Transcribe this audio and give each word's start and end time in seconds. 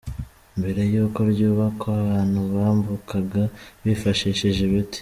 Mbere 0.59 0.81
y’uko 0.91 1.19
ryubakwa 1.31 1.89
abantu 2.03 2.39
bambukaga 2.55 3.43
bifashishije 3.83 4.59
ibiti. 4.69 4.89